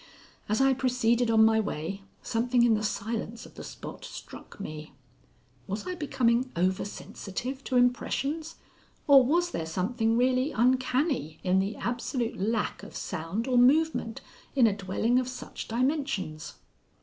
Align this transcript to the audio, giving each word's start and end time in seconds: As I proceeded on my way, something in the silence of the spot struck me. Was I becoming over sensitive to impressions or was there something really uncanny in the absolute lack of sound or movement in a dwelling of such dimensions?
As 0.49 0.61
I 0.61 0.73
proceeded 0.73 1.29
on 1.29 1.45
my 1.45 1.59
way, 1.59 2.01
something 2.23 2.63
in 2.63 2.73
the 2.73 2.81
silence 2.81 3.45
of 3.45 3.53
the 3.53 3.63
spot 3.63 4.03
struck 4.03 4.59
me. 4.59 4.93
Was 5.67 5.85
I 5.85 5.93
becoming 5.93 6.51
over 6.55 6.83
sensitive 6.85 7.63
to 7.65 7.77
impressions 7.77 8.55
or 9.07 9.23
was 9.23 9.51
there 9.51 9.67
something 9.67 10.17
really 10.17 10.51
uncanny 10.53 11.39
in 11.43 11.59
the 11.59 11.75
absolute 11.75 12.39
lack 12.39 12.81
of 12.81 12.95
sound 12.95 13.47
or 13.47 13.59
movement 13.59 14.21
in 14.55 14.65
a 14.65 14.75
dwelling 14.75 15.19
of 15.19 15.29
such 15.29 15.67
dimensions? 15.67 16.55